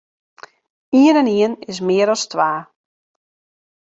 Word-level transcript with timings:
Ien 0.99 1.19
en 1.21 1.29
ien 1.39 1.53
is 1.71 1.79
mear 1.87 2.09
as 2.13 2.23
twa. 2.31 2.51